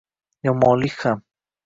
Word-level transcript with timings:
Yomonlik 0.47 0.97
ham 1.09 1.21